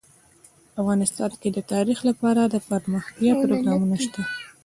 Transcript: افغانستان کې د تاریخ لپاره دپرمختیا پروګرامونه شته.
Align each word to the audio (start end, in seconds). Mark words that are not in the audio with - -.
افغانستان 0.81 1.31
کې 1.41 1.49
د 1.53 1.59
تاریخ 1.73 1.99
لپاره 2.09 2.41
دپرمختیا 2.55 3.31
پروګرامونه 3.43 3.95
شته. 4.03 4.21